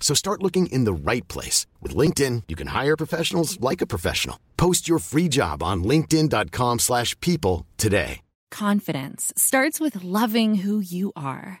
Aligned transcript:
So 0.00 0.14
start 0.14 0.42
looking 0.42 0.66
in 0.72 0.82
the 0.84 0.92
right 0.92 1.26
place. 1.28 1.66
With 1.80 1.94
LinkedIn, 1.94 2.44
you 2.48 2.56
can 2.56 2.68
hire 2.68 2.96
professionals 2.96 3.60
like 3.60 3.80
a 3.80 3.86
professional. 3.86 4.40
Post 4.56 4.88
your 4.88 4.98
free 4.98 5.28
job 5.28 5.62
on 5.62 5.84
linkedin.com 5.84 6.80
slash 6.80 7.14
people 7.20 7.66
today. 7.76 8.22
Confidence 8.50 9.32
starts 9.36 9.78
with 9.78 10.02
loving 10.02 10.56
who 10.56 10.80
you 10.80 11.12
are. 11.14 11.60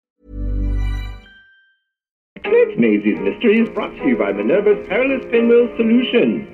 Tonight's 2.43 2.79
Maisie's 2.79 3.19
Mystery 3.19 3.61
is 3.61 3.69
brought 3.69 3.95
to 3.97 4.07
you 4.07 4.17
by 4.17 4.31
Minerva's 4.31 4.81
Perilous 4.87 5.23
Pinwheel 5.29 5.69
Solutions. 5.77 6.49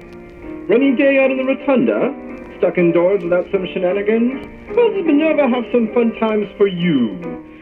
Running 0.68 0.98
day 0.98 1.24
out 1.24 1.32
in 1.32 1.38
the 1.38 1.48
rotunda? 1.48 2.12
Stuck 2.58 2.78
indoors 2.78 3.24
without 3.24 3.48
some 3.52 3.66
shenanigans? 3.72 4.44
Well, 4.76 4.92
does 4.92 5.06
Minerva 5.06 5.48
have 5.48 5.64
some 5.72 5.88
fun 5.94 6.12
times 6.20 6.48
for 6.58 6.68
you? 6.68 7.16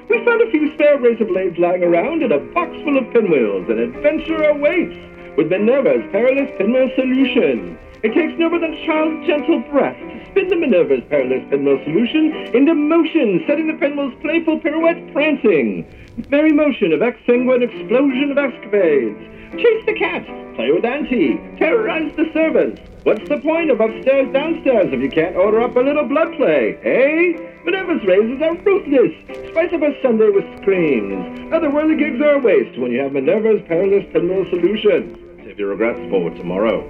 We 0.10 0.26
found 0.26 0.42
a 0.42 0.50
few 0.50 0.74
spare 0.74 0.98
razor 0.98 1.26
blades 1.26 1.60
lying 1.60 1.84
around 1.84 2.24
and 2.24 2.34
a 2.34 2.40
box 2.54 2.72
full 2.82 2.98
of 2.98 3.06
pinwheels, 3.14 3.70
An 3.70 3.78
adventure 3.78 4.42
awaits 4.42 4.98
with 5.38 5.52
Minerva's 5.52 6.02
Perilous 6.12 6.50
Pinwheel 6.58 6.90
Solution. 6.96 7.78
It 8.04 8.14
takes 8.14 8.38
no 8.38 8.50
more 8.50 8.60
than 8.60 8.76
child's 8.86 9.26
gentle 9.26 9.60
breath 9.72 9.98
to 9.98 10.26
spin 10.32 10.50
the 10.50 10.56
Minerva's 10.56 11.04
Perilous 11.10 11.44
Pinwheel 11.50 11.80
Solution 11.86 12.34
into 12.54 12.76
motion, 12.76 13.44
setting 13.48 13.68
the 13.68 13.80
pinwheel's 13.80 14.14
playful 14.22 14.60
pirouette 14.60 15.12
prancing. 15.14 15.86
Merry 16.30 16.52
motion 16.52 16.92
of 16.92 17.00
exsanguine 17.00 17.64
explosion 17.64 18.32
of 18.32 18.38
escapades. 18.38 19.18
Chase 19.56 19.86
the 19.86 19.96
cat, 19.98 20.26
play 20.56 20.72
with 20.72 20.84
Auntie, 20.84 21.40
terrorize 21.58 22.12
the 22.16 22.30
servants. 22.34 22.82
What's 23.04 23.28
the 23.30 23.40
point 23.40 23.72
of 23.72 23.80
upstairs 23.80 24.32
downstairs 24.34 24.92
if 24.92 25.02
you 25.02 25.10
can't 25.10 25.36
order 25.36 25.62
up 25.62 25.76
a 25.76 25.80
little 25.80 26.06
blood 26.06 26.36
play, 26.36 26.76
eh? 26.84 27.40
Minerva's 27.64 28.04
razors 28.06 28.42
are 28.42 28.58
ruthless. 28.62 29.14
Spice 29.52 29.74
up 29.74 29.82
a 29.82 29.94
Sunday 30.02 30.30
with 30.30 30.46
screams. 30.62 31.54
Other 31.54 31.70
whirly 31.70 31.96
gigs 31.96 32.22
are 32.22 32.36
a 32.36 32.40
waste 32.40 32.78
when 32.78 32.92
you 32.92 33.00
have 33.00 33.14
Minerva's 33.14 33.62
Perilous 33.68 34.06
Pinwheel 34.12 34.46
solution. 34.50 35.16
Save 35.46 35.58
your 35.58 35.70
regrets 35.70 36.00
for 36.10 36.30
tomorrow. 36.32 36.84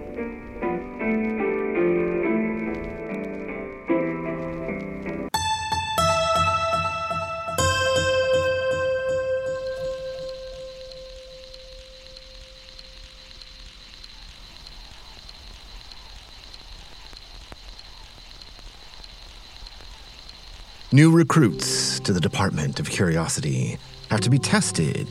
New 20.96 21.12
recruits 21.12 22.00
to 22.00 22.14
the 22.14 22.22
Department 22.22 22.80
of 22.80 22.90
Curiosity 22.90 23.78
have 24.10 24.22
to 24.22 24.30
be 24.30 24.40
tested 24.40 25.10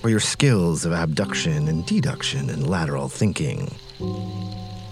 for 0.00 0.10
your 0.10 0.20
skills 0.20 0.84
of 0.84 0.92
abduction 0.92 1.66
and 1.66 1.84
deduction 1.84 2.48
and 2.48 2.70
lateral 2.70 3.08
thinking. 3.08 3.68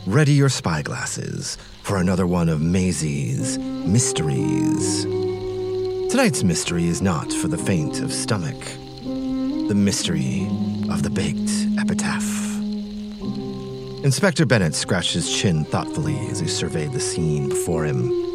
Ready 0.04 0.32
your 0.32 0.48
spyglasses 0.48 1.56
for 1.84 1.98
another 1.98 2.26
one 2.26 2.48
of 2.48 2.60
Maisie's 2.60 3.56
mysteries. 3.58 5.04
Tonight's 6.10 6.42
mystery 6.42 6.88
is 6.88 7.00
not 7.00 7.32
for 7.32 7.46
the 7.46 7.56
faint 7.56 8.00
of 8.00 8.12
stomach. 8.12 8.58
The 9.04 9.76
mystery 9.76 10.48
of 10.90 11.04
the 11.04 11.10
baked 11.10 11.52
epitaph. 11.78 12.24
Inspector 14.04 14.44
Bennett 14.44 14.74
scratched 14.74 15.14
his 15.14 15.32
chin 15.32 15.64
thoughtfully 15.64 16.18
as 16.26 16.40
he 16.40 16.48
surveyed 16.48 16.90
the 16.90 16.98
scene 16.98 17.48
before 17.48 17.84
him. 17.84 18.25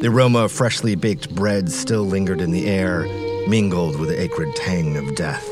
The 0.00 0.10
aroma 0.10 0.40
of 0.40 0.52
freshly 0.52 0.96
baked 0.96 1.34
bread 1.34 1.70
still 1.70 2.02
lingered 2.02 2.40
in 2.40 2.50
the 2.50 2.66
air, 2.66 3.04
mingled 3.48 3.98
with 3.98 4.10
the 4.10 4.20
acrid 4.20 4.54
tang 4.54 4.96
of 4.96 5.14
death. 5.14 5.46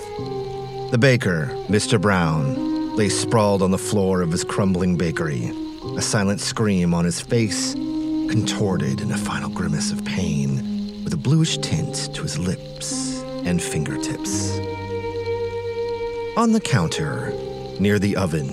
The 0.91 0.99
baker, 1.01 1.47
Mr. 1.69 1.99
Brown, 2.01 2.97
lay 2.97 3.09
sprawled 3.09 3.63
on 3.63 3.71
the 3.71 3.79
floor 3.79 4.21
of 4.21 4.31
his 4.31 4.45
crumbling 4.45 4.97
bakery, 4.97 5.53
a 5.97 6.03
silent 6.03 6.41
scream 6.41 6.93
on 6.93 7.07
his 7.07 7.21
face, 7.21 7.73
contorted 7.73 9.01
in 9.01 9.11
a 9.11 9.17
final 9.17 9.49
grimace 9.49 9.91
of 9.91 10.05
pain, 10.05 11.03
with 11.03 11.15
a 11.15 11.17
bluish 11.17 11.57
tint 11.59 12.15
to 12.15 12.23
his 12.23 12.39
lips 12.39 13.23
and 13.45 13.63
fingertips. 13.63 14.59
On 16.37 16.53
the 16.53 16.61
counter, 16.63 17.33
near 17.81 17.99
the 17.99 18.17
oven, 18.17 18.51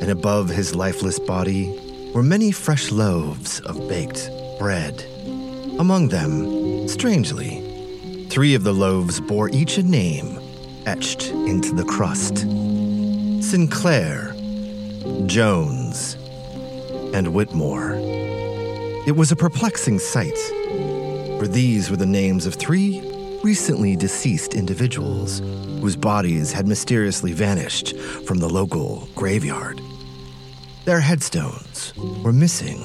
and 0.00 0.10
above 0.10 0.48
his 0.48 0.74
lifeless 0.74 1.18
body, 1.18 1.78
were 2.14 2.22
many 2.22 2.52
fresh 2.52 2.90
loaves 2.90 3.60
of 3.60 3.88
baked 3.88 4.30
bread. 4.58 5.04
Among 5.82 6.10
them, 6.10 6.86
strangely, 6.86 8.26
three 8.30 8.54
of 8.54 8.62
the 8.62 8.72
loaves 8.72 9.20
bore 9.20 9.48
each 9.48 9.78
a 9.78 9.82
name 9.82 10.38
etched 10.86 11.30
into 11.30 11.74
the 11.74 11.82
crust 11.82 12.46
Sinclair, 13.42 14.32
Jones, 15.26 16.14
and 17.12 17.34
Whitmore. 17.34 17.94
It 19.08 19.16
was 19.16 19.32
a 19.32 19.36
perplexing 19.36 19.98
sight, 19.98 20.38
for 21.40 21.48
these 21.48 21.90
were 21.90 21.96
the 21.96 22.06
names 22.06 22.46
of 22.46 22.54
three 22.54 23.00
recently 23.42 23.96
deceased 23.96 24.54
individuals 24.54 25.40
whose 25.80 25.96
bodies 25.96 26.52
had 26.52 26.68
mysteriously 26.68 27.32
vanished 27.32 27.98
from 28.24 28.38
the 28.38 28.48
local 28.48 29.08
graveyard. 29.16 29.80
Their 30.84 31.00
headstones 31.00 31.92
were 32.22 32.32
missing 32.32 32.84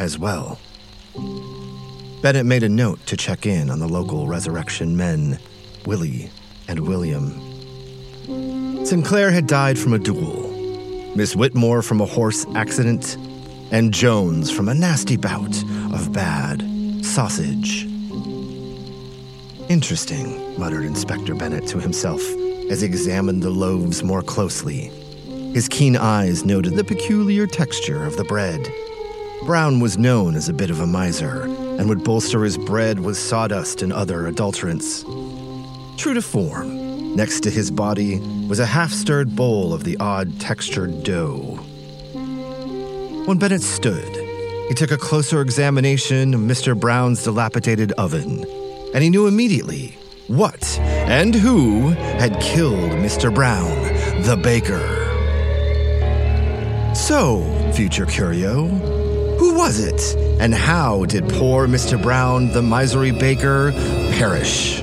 as 0.00 0.18
well. 0.18 0.58
Bennett 2.20 2.46
made 2.46 2.64
a 2.64 2.68
note 2.68 3.04
to 3.06 3.16
check 3.16 3.46
in 3.46 3.70
on 3.70 3.78
the 3.78 3.86
local 3.86 4.26
resurrection 4.26 4.96
men, 4.96 5.38
Willie 5.86 6.30
and 6.66 6.80
William. 6.80 7.32
Sinclair 8.84 9.30
had 9.30 9.46
died 9.46 9.78
from 9.78 9.92
a 9.92 10.00
duel, 10.00 10.50
Miss 11.14 11.36
Whitmore 11.36 11.80
from 11.80 12.00
a 12.00 12.06
horse 12.06 12.44
accident, 12.56 13.16
and 13.70 13.94
Jones 13.94 14.50
from 14.50 14.68
a 14.68 14.74
nasty 14.74 15.16
bout 15.16 15.62
of 15.94 16.12
bad 16.12 16.60
sausage. 17.04 17.84
Interesting, 19.68 20.58
muttered 20.58 20.84
Inspector 20.84 21.32
Bennett 21.36 21.68
to 21.68 21.78
himself 21.78 22.20
as 22.68 22.80
he 22.80 22.86
examined 22.86 23.44
the 23.44 23.50
loaves 23.50 24.02
more 24.02 24.22
closely. 24.22 24.90
His 25.54 25.68
keen 25.68 25.96
eyes 25.96 26.44
noted 26.44 26.74
the 26.74 26.84
peculiar 26.84 27.46
texture 27.46 28.04
of 28.04 28.16
the 28.16 28.24
bread. 28.24 28.68
Brown 29.48 29.80
was 29.80 29.96
known 29.96 30.34
as 30.34 30.50
a 30.50 30.52
bit 30.52 30.68
of 30.68 30.80
a 30.80 30.86
miser 30.86 31.44
and 31.44 31.88
would 31.88 32.04
bolster 32.04 32.44
his 32.44 32.58
bread 32.58 33.00
with 33.00 33.16
sawdust 33.16 33.80
and 33.80 33.94
other 33.94 34.30
adulterants. 34.30 35.04
True 35.96 36.12
to 36.12 36.20
form, 36.20 37.16
next 37.16 37.40
to 37.44 37.50
his 37.50 37.70
body 37.70 38.20
was 38.46 38.60
a 38.60 38.66
half 38.66 38.92
stirred 38.92 39.34
bowl 39.34 39.72
of 39.72 39.84
the 39.84 39.96
odd 39.96 40.38
textured 40.38 41.02
dough. 41.02 41.58
When 43.24 43.38
Bennett 43.38 43.62
stood, 43.62 44.14
He 44.68 44.74
took 44.74 44.90
a 44.90 44.98
closer 44.98 45.40
examination 45.40 46.34
of 46.34 46.40
Mr. 46.40 46.78
Brown's 46.78 47.24
dilapidated 47.24 47.92
oven, 47.92 48.44
and 48.92 49.02
he 49.02 49.08
knew 49.08 49.26
immediately 49.26 49.96
what 50.26 50.78
and 50.78 51.34
who 51.34 51.88
had 51.88 52.38
killed 52.38 52.90
Mr. 52.90 53.34
Brown, 53.34 53.82
the 54.24 54.36
baker. 54.36 54.84
So, 56.94 57.72
future 57.72 58.04
curio, 58.04 58.97
was 59.58 59.80
it, 59.80 60.16
and 60.40 60.54
how 60.54 61.04
did 61.06 61.28
poor 61.28 61.66
Mr. 61.66 62.00
Brown, 62.00 62.46
the 62.52 62.62
miserly 62.62 63.10
baker, 63.10 63.72
perish? 64.12 64.82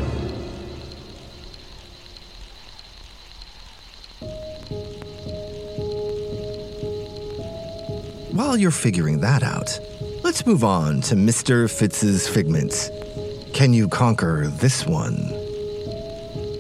While 8.34 8.58
you're 8.58 8.70
figuring 8.70 9.22
that 9.22 9.44
out, 9.44 9.80
let's 10.26 10.46
move 10.46 10.66
on 10.66 11.00
to 11.04 11.16
Mr. 11.16 11.72
Fitz's 11.72 12.28
figments. 12.28 12.92
Can 13.54 13.74
you 13.74 13.88
conquer 13.88 14.48
this 14.48 14.86
one? 14.86 15.16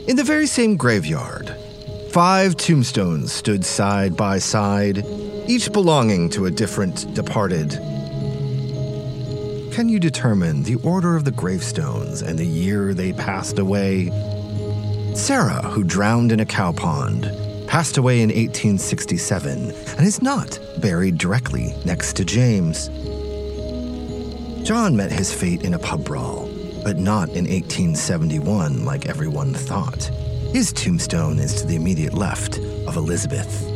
In 0.07 0.15
the 0.15 0.23
very 0.23 0.47
same 0.47 0.77
graveyard, 0.77 1.53
five 2.11 2.55
tombstones 2.55 3.33
stood 3.33 3.65
side 3.65 4.15
by 4.15 4.39
side, 4.39 5.05
each 5.47 5.73
belonging 5.73 6.29
to 6.29 6.45
a 6.45 6.51
different 6.51 7.13
departed. 7.13 7.77
Can 9.75 9.89
you 9.89 9.99
determine 9.99 10.63
the 10.63 10.75
order 10.75 11.17
of 11.17 11.25
the 11.25 11.31
gravestones 11.31 12.21
and 12.21 12.39
the 12.39 12.45
year 12.45 12.93
they 12.93 13.11
passed 13.11 13.59
away? 13.59 14.05
Sarah, 15.13 15.61
who 15.63 15.83
drowned 15.83 16.31
in 16.31 16.39
a 16.39 16.45
cow 16.45 16.71
pond, 16.71 17.29
passed 17.67 17.97
away 17.97 18.21
in 18.21 18.29
1867 18.29 19.71
and 19.71 20.07
is 20.07 20.21
not 20.21 20.57
buried 20.77 21.17
directly 21.17 21.75
next 21.83 22.15
to 22.15 22.23
James. 22.23 22.87
John 24.65 24.95
met 24.95 25.11
his 25.11 25.33
fate 25.33 25.63
in 25.63 25.73
a 25.73 25.79
pub 25.79 26.05
brawl, 26.05 26.49
but 26.85 26.97
not 26.97 27.27
in 27.31 27.43
1871 27.43 28.85
like 28.85 29.07
everyone 29.07 29.53
thought. 29.53 30.05
His 30.53 30.71
tombstone 30.71 31.37
is 31.37 31.53
to 31.55 31.67
the 31.67 31.75
immediate 31.75 32.13
left 32.13 32.59
of 32.87 32.95
Elizabeth. 32.95 33.74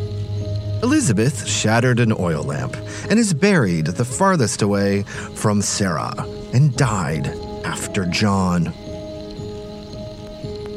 Elizabeth 0.82 1.46
shattered 1.46 2.00
an 2.00 2.14
oil 2.18 2.44
lamp 2.44 2.78
and 3.10 3.20
is 3.20 3.34
buried 3.34 3.88
the 3.88 4.06
farthest 4.06 4.62
away 4.62 5.04
from 5.36 5.62
Sarah 5.62 6.14
and 6.54 6.74
died 6.78 7.28
after 7.66 8.06
John. 8.06 8.74